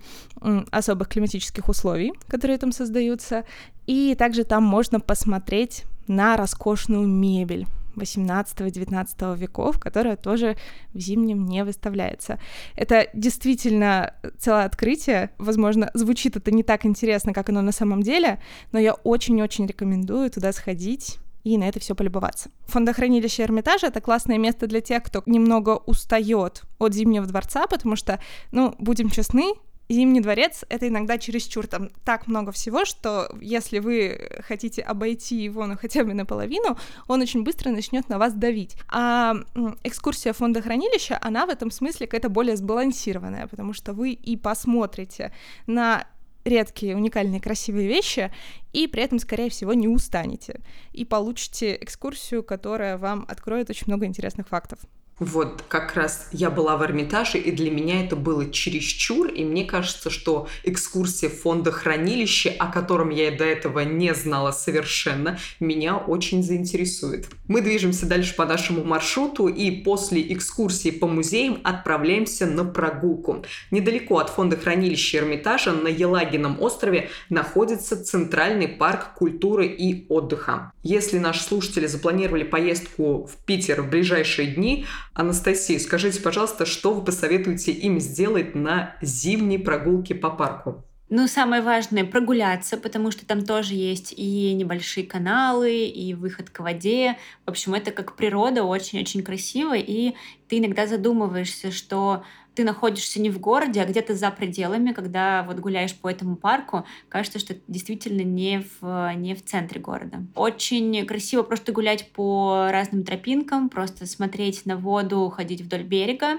[0.72, 3.46] особых климатических условий, которые там создаются.
[3.88, 10.58] И также там можно посмотреть на роскошную мебель 18-19 веков, которая тоже
[10.94, 12.40] в зимнем не выставляется.
[12.76, 15.32] Это действительно целое открытие.
[15.38, 18.40] Возможно, звучит это не так интересно, как оно на самом деле,
[18.72, 22.50] но я очень-очень рекомендую туда сходить и на это все полюбоваться.
[22.66, 28.20] Фондохранилище Эрмитажа— это классное место для тех, кто немного устает от Зимнего дворца, потому что,
[28.52, 29.54] ну, будем честны,
[29.88, 35.66] Зимний дворец— это иногда чересчур, там так много всего, что если вы хотите обойти его,
[35.68, 38.78] ну, хотя бы наполовину, он очень быстро начнет на вас давить.
[38.88, 39.36] А
[39.84, 45.32] экскурсия фондохранилища, она в этом смысле какая-то более сбалансированная, потому что вы и посмотрите
[45.68, 46.08] на
[46.46, 48.32] редкие, уникальные, красивые вещи,
[48.74, 50.62] и при этом, скорее всего, не устанете,
[50.94, 54.80] и получите экскурсию, которая вам откроет очень много интересных фактов.
[55.18, 59.64] Вот как раз я была в Эрмитаже, и для меня это было чересчур, и мне
[59.64, 66.44] кажется, что экскурсия фонда хранилища, о котором я до этого не знала совершенно, меня очень
[66.44, 67.28] заинтересует.
[67.48, 73.46] Мы движемся дальше по нашему маршруту, и после экскурсии по музеям отправляемся на прогулку.
[73.72, 80.74] Недалеко от фонда хранилища Эрмитажа на Елагином острове находится Центральный парк культуры и отдыха.
[80.84, 87.02] Если наши слушатели запланировали поездку в Питер в ближайшие дни, Анастасия, скажите, пожалуйста, что вы
[87.02, 90.84] посоветуете им сделать на зимней прогулке по парку?
[91.08, 96.60] Ну, самое важное— прогуляться, потому что там тоже есть и небольшие каналы, и выход к
[96.60, 97.18] воде.
[97.46, 100.16] В общем, это как природа, очень-очень красиво, и
[100.50, 102.26] ты иногда задумываешься, что
[102.56, 106.86] ты находишься не в городе, а где-то за пределами, когда вот гуляешь по этому парку,
[107.10, 110.24] кажется, что действительно не в, не в центре города.
[110.36, 116.38] Очень красиво просто гулять по разным тропинкам, просто смотреть на воду, ходить вдоль берега.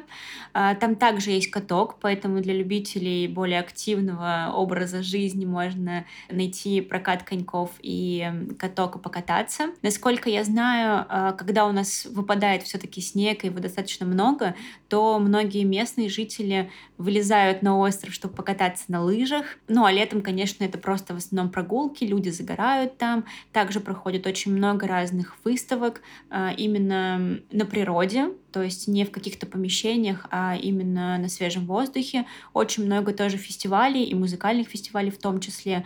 [0.55, 7.23] А, там также есть каток, поэтому для любителей более активного образа жизни можно найти прокат
[7.23, 8.27] коньков и
[8.59, 9.65] каток и покататься.
[9.83, 14.55] Насколько я знаю, а, когда у нас выпадает все-таки снег и его достаточно много,
[14.89, 19.45] то многие местные местные жители вылезают на остров, чтобы покататься на лыжах.
[19.69, 23.25] Ну, а летом, конечно, это просто в основном прогулки, люди загорают там.
[23.53, 29.47] Также проходит очень много разных выставок а, именно на природе, то есть не в каких-то
[29.47, 32.25] помещениях, а именно на свежем воздухе.
[32.55, 35.85] Очень много тоже фестивалей и музыкальных фестивалей в том числе.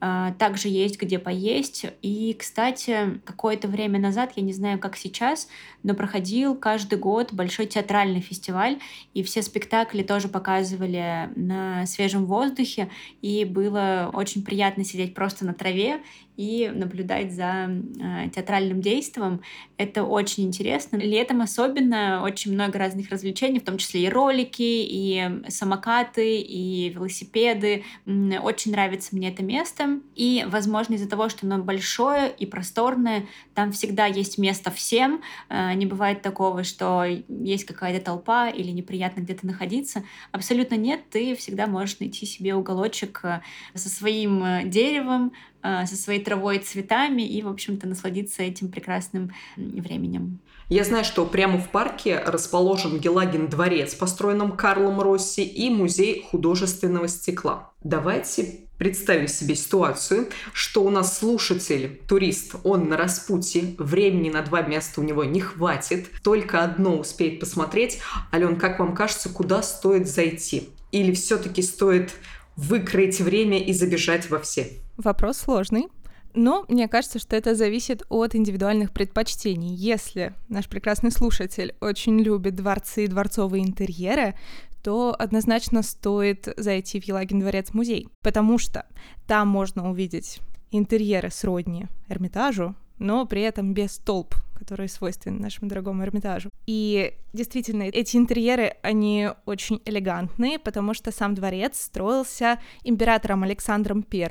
[0.00, 1.84] А, также есть где поесть.
[2.00, 5.48] И, кстати, какое-то время назад, я не знаю, как сейчас,
[5.82, 8.78] но проходил каждый год большой театральный фестиваль,
[9.12, 15.52] и все спектакли тоже показывали на свежем воздухе, и было очень приятно сидеть просто на
[15.52, 16.00] траве
[16.40, 19.42] и наблюдать за э, театральным действием.
[19.76, 20.96] Это очень интересно.
[20.96, 27.84] Летом особенно очень много разных развлечений, в том числе и ролики, и самокаты, и велосипеды.
[28.06, 30.00] Очень нравится мне это место.
[30.16, 35.20] И, возможно, из-за того, что оно большое и просторное, там всегда есть место всем.
[35.50, 40.04] Э, не бывает такого, что есть какая-то толпа или неприятно где-то находиться.
[40.32, 41.02] Абсолютно нет.
[41.10, 43.42] Ты всегда можешь найти себе уголочек э,
[43.74, 49.32] со своим деревом, а, со своей травой и цветами и, в общем-то, насладиться этим прекрасным
[49.56, 50.38] временем.
[50.68, 57.08] Я знаю, что прямо в парке расположен Гелагин дворец, построенным Карлом Росси, и музей художественного
[57.08, 57.72] стекла.
[57.82, 64.62] Давайте представим себе ситуацию, что у нас слушатель, турист, он на распутье, времени на два
[64.62, 67.98] места у него не хватит, только одно успеет посмотреть.
[68.32, 70.68] Ален, как вам кажется, куда стоит зайти?
[70.92, 72.12] Или все-таки стоит
[72.56, 74.68] выкроить время и забежать во все?
[74.96, 75.88] Вопрос сложный.
[76.32, 79.74] Но мне кажется, что это зависит от индивидуальных предпочтений.
[79.74, 84.34] Если наш прекрасный слушатель очень любит дворцы и дворцовые интерьеры,
[84.82, 88.86] то однозначно стоит зайти в Елагин дворец музей, потому что
[89.26, 96.04] там можно увидеть интерьеры сродни Эрмитажу, но при этом без толп, которые свойственны нашему дорогому
[96.04, 96.50] Эрмитажу.
[96.66, 104.28] И действительно, эти интерьеры, они очень элегантные, потому что сам дворец строился императором Александром I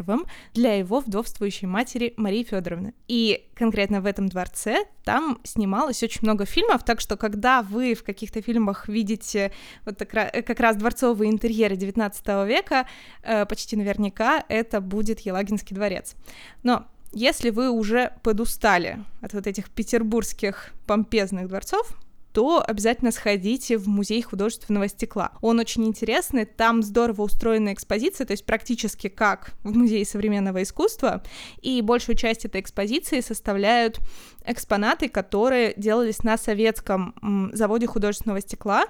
[0.54, 2.94] для его вдовствующей матери Марии Федоровны.
[3.08, 8.04] И конкретно в этом дворце там снималось очень много фильмов, так что когда вы в
[8.04, 9.52] каких-то фильмах видите
[9.86, 12.88] вот так, как раз дворцовые интерьеры 19 века,
[13.24, 16.16] э, почти наверняка это будет Елагинский дворец.
[16.62, 21.98] Но если вы уже подустали от вот этих петербургских помпезных дворцов,
[22.32, 25.32] то обязательно сходите в музей художественного стекла.
[25.42, 31.24] Он очень интересный, там здорово устроена экспозиция, то есть практически как в музее современного искусства,
[31.62, 34.00] и большую часть этой экспозиции составляют
[34.46, 38.86] экспонаты, которые делались на советском заводе художественного стекла.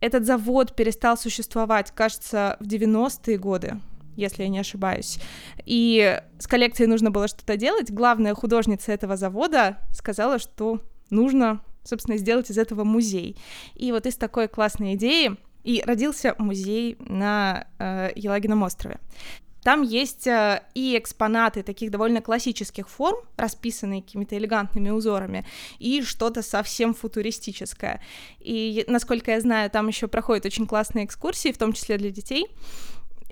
[0.00, 3.80] Этот завод перестал существовать, кажется, в 90-е годы,
[4.16, 5.18] если я не ошибаюсь.
[5.64, 7.90] И с коллекцией нужно было что-то делать.
[7.90, 13.36] Главная художница этого завода сказала, что нужно, собственно, сделать из этого музей.
[13.74, 18.98] И вот из такой классной идеи и родился музей на э, Елагином острове.
[19.62, 25.46] Там есть э, и экспонаты таких довольно классических форм, расписанные какими-то элегантными узорами,
[25.78, 28.02] и что-то совсем футуристическое.
[28.40, 32.48] И, насколько я знаю, там еще проходят очень классные экскурсии, в том числе для детей.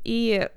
[0.04, 0.48] И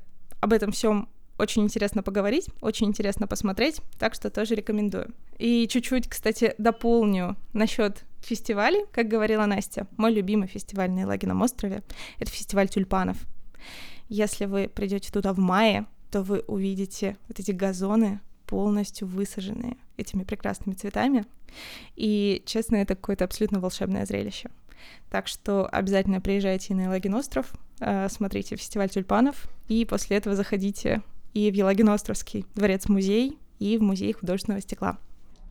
[0.44, 5.14] об этом всем очень интересно поговорить, очень интересно посмотреть, так что тоже рекомендую.
[5.40, 9.88] И чуть-чуть, кстати, дополню насчет фестивалей, как говорила Настя.
[9.96, 11.82] Мой любимый фестиваль на Елагином острове—
[12.20, 13.18] это фестиваль тюльпанов.
[14.10, 20.24] Если вы придете туда в мае, то вы увидите вот эти газоны полностью высаженные этими
[20.24, 21.26] прекрасными цветами.
[21.96, 24.50] И, честно, это какое-то абсолютно волшебное зрелище.
[25.10, 31.02] Так что обязательно приезжайте на Елагин остров, э, смотрите фестиваль тюльпанов, и после этого заходите
[31.34, 34.98] и в Елагино-Островский дворец-музей, и в музей художественного стекла.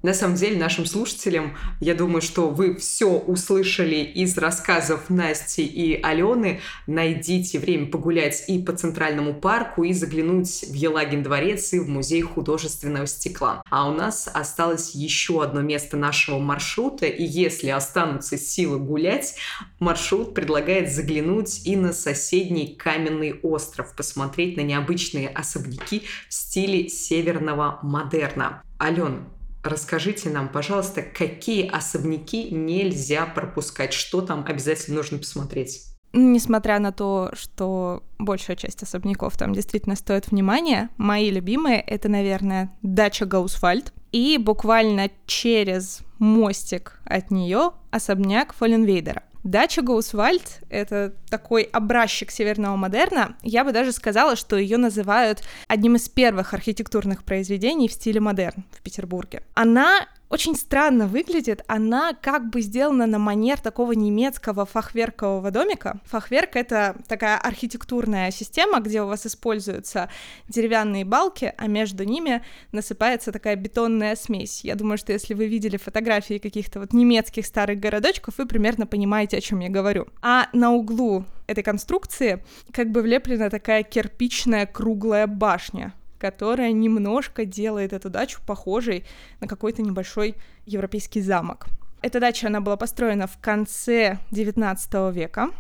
[0.03, 6.01] На самом деле, нашим слушателям, я думаю, что вы все услышали из рассказов Насти и
[6.03, 6.61] Алены.
[6.89, 12.23] Найдите время погулять и по Центральному парку, и заглянуть в Елагин дворец и в Музей
[12.23, 13.63] художественного стекла.
[13.71, 19.37] А у нас осталось еще одно место нашего маршрута, и если останутся силы гулять,
[19.79, 27.79] маршрут предлагает заглянуть и на соседний каменный остров, посмотреть на необычные особняки в стиле северного
[27.83, 28.63] модерна.
[28.81, 29.27] Ален,
[29.63, 35.87] Расскажите нам, пожалуйста, какие особняки нельзя пропускать, что там обязательно нужно посмотреть?
[36.13, 42.77] Несмотря на то, что большая часть особняков там действительно стоит внимания, мои любимые— это, наверное,
[42.83, 49.23] дача Гаусфальд, и буквально через мостик от нее особняк Фолленвейдера.
[49.45, 53.37] Дача Гоусвальд— это такой образчик северного модерна.
[53.43, 58.65] Я бы даже сказала, что ее называют одним из первых архитектурных произведений в стиле модерн
[58.71, 59.43] в Петербурге.
[59.55, 61.63] Она очень странно выглядит.
[61.67, 66.01] Она как бы сделана на манер такого немецкого фахверкового домика.
[66.07, 70.09] Фахверк— это такая архитектурная система, где у вас используются
[70.49, 74.65] деревянные балки, а между ними насыпается такая бетонная смесь.
[74.65, 79.37] Я думаю, что если вы видели фотографии каких-то вот немецких старых городочков, вы примерно понимаете,
[79.37, 80.07] о чем я говорю.
[80.23, 85.93] А на углу этой конструкции как бы влеплена такая кирпичная круглая башня
[86.23, 89.05] которая немножко делает эту дачу похожей
[89.41, 91.67] на какой-то небольшой европейский замок.
[92.01, 95.51] Эта дача, она была построена в конце 19 века,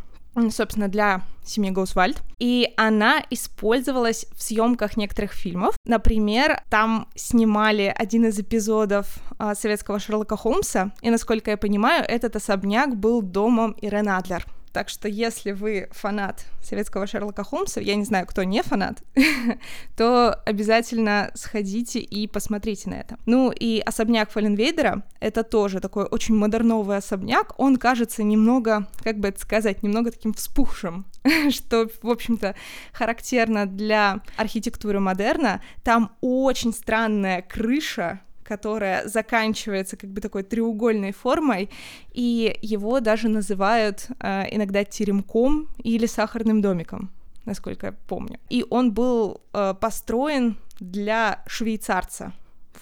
[0.51, 2.23] собственно, для семьи Гоусвальд.
[2.39, 5.75] И она использовалась в съемках некоторых фильмов.
[5.85, 12.37] Например, там снимали один из эпизодов а, советского Шерлока Холмса, и, насколько я понимаю, этот
[12.37, 14.47] особняк был домом Ирен Адлер.
[14.73, 19.03] Так что если вы фанат советского Шерлока Холмса, я не знаю, кто не фанат,
[19.97, 23.19] то обязательно сходите и посмотрите на это.
[23.27, 27.55] Ну и особняк Фалленвейдера— это тоже такой очень модерновый особняк.
[27.59, 31.05] Он кажется немного, как бы это сказать, немного таким вспухшим,
[31.51, 32.55] что, в общем-то,
[32.93, 35.63] характерно для архитектуры модерна.
[35.83, 41.71] Там очень странная крыша, которая заканчивается как бы такой треугольной формой,
[42.13, 47.11] и его даже называют э, иногда теремком или сахарным домиком,
[47.45, 48.39] насколько я помню.
[48.51, 52.33] И он был э, построен для швейцарца,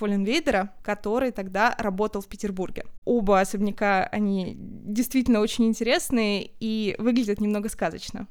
[0.00, 2.86] Фолленвейдера, который тогда работал в Петербурге.
[3.04, 8.26] Оба особняка, они действительно очень интересные и выглядят немного сказочно.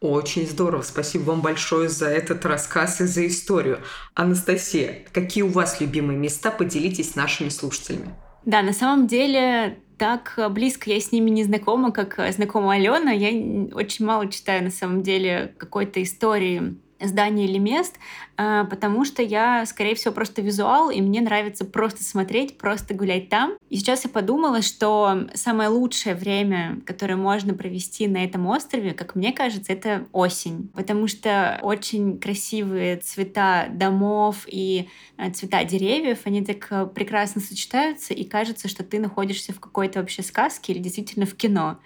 [0.00, 0.82] Очень здорово.
[0.82, 3.80] Спасибо вам большое за этот рассказ и за историю.
[4.14, 6.52] Анастасия, какие у вас любимые места?
[6.52, 8.14] Поделитесь с нашими слушателями.
[8.44, 13.10] Да, на самом деле так близко я с ними не знакома, как знакома Алена.
[13.10, 13.30] Я
[13.74, 17.96] очень мало читаю на самом деле какой-то истории зданий или мест,
[18.36, 23.28] а, потому что я, скорее всего, просто визуал, и мне нравится просто смотреть, просто гулять
[23.28, 23.54] там.
[23.68, 29.14] И сейчас я подумала, что самое лучшее время, которое можно провести на этом острове, как
[29.14, 36.44] мне кажется, это осень, потому что очень красивые цвета домов и э, цвета деревьев, они
[36.44, 41.26] так э, прекрасно сочетаются, и кажется, что ты находишься в какой-то вообще сказке или действительно
[41.26, 41.78] в кино.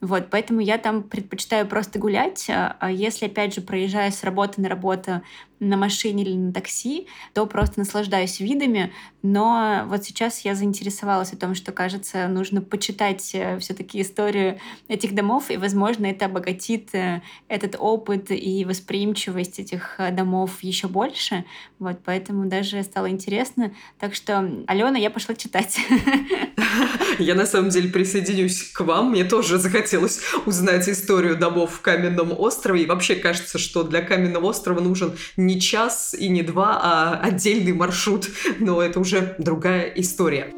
[0.00, 2.48] Вот, поэтому я там предпочитаю просто гулять.
[2.48, 5.22] А, а если, опять же, проезжаю с работы на работу
[5.60, 8.92] на машине или на такси, то просто наслаждаюсь видами.
[9.22, 15.14] Но вот сейчас я заинтересовалась о том, что, кажется, нужно почитать э, все-таки историю этих
[15.14, 21.44] домов, и, возможно, это обогатит э, этот опыт и восприимчивость этих э, домов еще больше.
[21.78, 23.72] Вот, поэтому даже стало интересно.
[23.98, 25.78] Так что, Алена, я пошла читать.
[27.18, 29.10] Я на самом деле присоединюсь к вам.
[29.10, 32.82] Мне тоже захотелось узнать историю домов в Каменном острове.
[32.82, 35.16] И вообще кажется, что для Каменного острова нужен
[35.48, 38.28] не час и не два, а отдельный маршрут.
[38.60, 40.52] Но это уже другая история.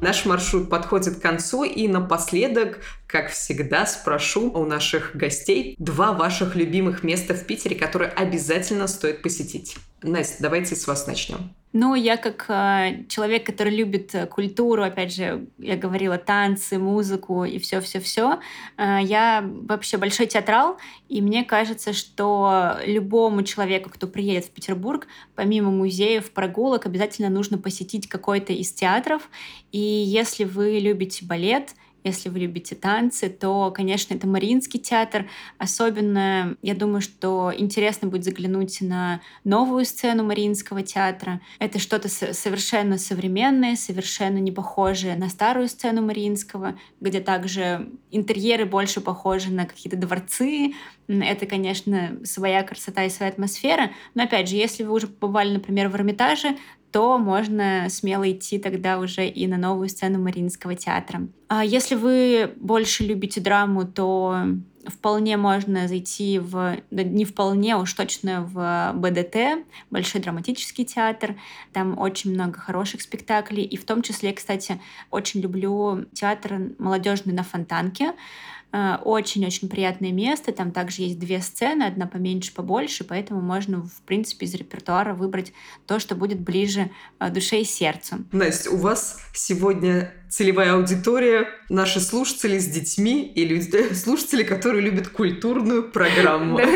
[0.00, 2.80] Наш маршрут подходит к концу, и напоследок,
[3.12, 9.20] как всегда, спрошу у наших гостей два ваших любимых места в Питере, которые обязательно стоит
[9.20, 9.76] посетить.
[10.02, 11.54] Настя, давайте с вас начнем.
[11.74, 17.44] Ну, я как э, человек, который любит э, культуру, опять же, я говорила танцы, музыку
[17.44, 18.40] и все-все-все,
[18.76, 20.76] э, я вообще большой театрал,
[21.08, 27.56] и мне кажется, что любому человеку, кто приедет в Петербург, помимо музеев, прогулок, обязательно нужно
[27.56, 29.30] посетить какой-то из театров.
[29.70, 31.74] И если вы любите балет,
[32.04, 35.28] Если вы любите танцы, то, конечно, это Мариинский театр.
[35.58, 41.40] Особенно, я думаю, что интересно будет заглянуть на новую сцену Мариинского театра.
[41.60, 49.00] Это что-то совершенно современное, совершенно не похожее на старую сцену Мариинского, где также интерьеры больше
[49.00, 50.74] похожи на какие-то дворцы.
[51.06, 53.90] Это, конечно, своя красота и своя атмосфера.
[54.14, 56.56] Но, опять же, если вы уже побывали, например, в Эрмитаже,
[56.92, 61.26] то можно смело идти тогда уже и на новую сцену Мариинского театра.
[61.48, 64.44] А если вы больше любите драму, то
[64.86, 71.36] вполне можно зайти в, не вполне, а уж точно в БДТ, Большой драматический театр.
[71.72, 73.64] Там очень много хороших спектаклей.
[73.64, 74.80] И в том числе, кстати,
[75.10, 78.12] очень люблю театр молодежный на Фонтанке.
[78.72, 80.50] Э, очень-очень приятное место.
[80.52, 85.52] Там также есть две сцены, одна поменьше, побольше, поэтому можно, в принципе, из репертуара выбрать
[85.86, 88.24] то, что будет ближе э, душе и сердцу.
[88.32, 95.08] Настя, у вас сегодня целевая аудитория, наши слушатели с детьми и люди, слушатели, которые любят
[95.08, 96.58] культурную программу.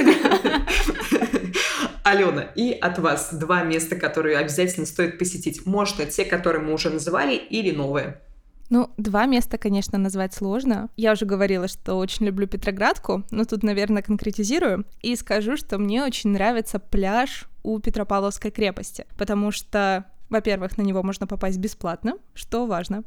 [2.05, 5.67] Алена, и от вас два места, которые обязательно стоит посетить.
[5.67, 8.21] Можно те, которые мы уже называли, или новые.
[8.69, 10.89] Ну, два места, конечно, назвать сложно.
[10.97, 16.03] Я уже говорила, что очень люблю Петроградку, но тут, наверное, конкретизирую и скажу, что мне
[16.03, 22.67] очень нравится пляж у Петропавловской крепости, потому что во-первых, на него можно попасть бесплатно, что
[22.67, 23.05] важно,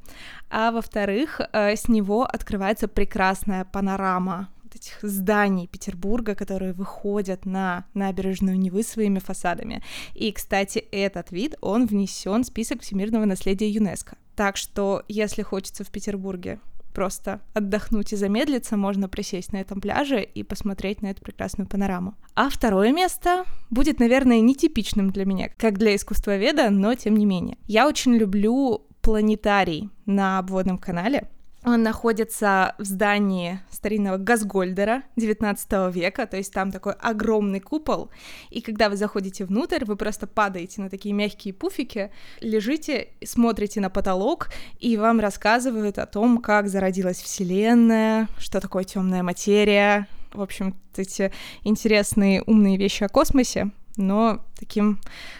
[0.49, 4.47] а во-вторых, э, с него открывается прекрасная панорама
[4.79, 9.83] этих зданий Петербурга, которые выходят на набережную Невы своими фасадами.
[10.13, 14.17] И, кстати, этот вид, он внесен в список всемирного наследия ЮНЕСКо.
[14.39, 16.61] Так что, если хочется в Петербурге
[16.93, 22.15] просто отдохнуть и замедлиться, можно присесть на этом пляже и посмотреть на эту прекрасную панораму.
[22.35, 27.57] А второе место будет, наверное, нетипичным для меня, как для искусствоведа, но тем не менее.
[27.67, 31.27] Я очень люблю планетарий на обводном канале.
[31.65, 38.09] Он находится в здании старинного Газгольдера 19 века, то есть там такой огромный купол,
[38.49, 43.89] и когда вы заходите внутрь, вы просто падаете на такие мягкие пуфики, лежите, смотрите на
[43.89, 44.49] потолок,
[44.79, 51.31] и вам рассказывают о том, как зародилась Вселенная, что такое темная материя, в общем, эти
[51.63, 54.99] интересные умные вещи о космосе, но таким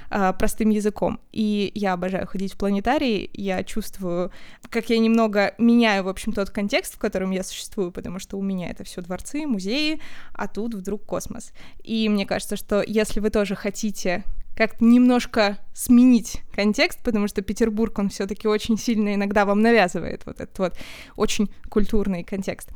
[0.10, 1.20] э, простым языком.
[1.32, 4.32] И я обожаю ходить в планетарии, я чувствую,
[4.70, 8.42] как я немного меняю, в общем, тот контекст, в котором я существую, потому что у
[8.42, 10.00] меня это все дворцы, музеи,
[10.34, 11.54] а тут вдруг космос.
[11.84, 14.24] И мне кажется, что если вы тоже хотите
[14.60, 20.42] как-то немножко сменить контекст, потому что Петербург, он все-таки очень сильно иногда вам навязывает вот
[20.42, 20.74] этот вот
[21.16, 22.70] очень культурный контекст,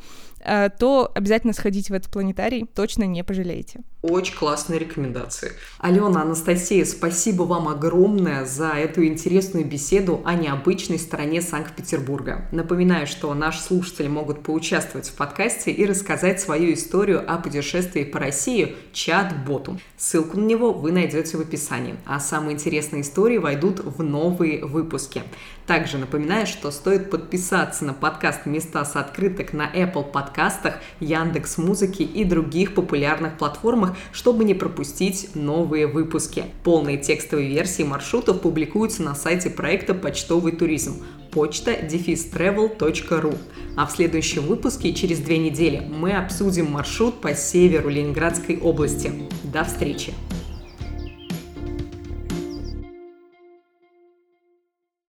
[0.79, 3.81] то обязательно сходите в этот планетарий, точно не пожалеете.
[4.01, 5.53] Очень классные рекомендации.
[5.79, 12.49] Алена, Анастасия, спасибо вам огромное за эту интересную беседу о необычной стороне Санкт-Петербурга.
[12.51, 18.19] Напоминаю, что наши слушатели могут поучаствовать в подкасте и рассказать свою историю о путешествии по
[18.19, 19.79] России чат-боту.
[19.95, 25.23] Ссылку на него вы найдете в описании, а самые интересные истории войдут в новые выпуски.
[25.67, 32.03] Также напоминаю, что стоит подписаться на подкаст «Места с открыток» на Apple подкастах, Яндекс Музыки
[32.03, 36.45] и других популярных платформах, чтобы не пропустить новые выпуски.
[36.63, 41.01] Полные текстовые версии маршрутов публикуются на сайте проекта «Почтовый туризм»
[41.31, 43.37] почта defistravel.ru.
[43.75, 49.11] А в следующем выпуске через две недели мы обсудим маршрут по северу Ленинградской области.
[49.43, 50.13] До встречи!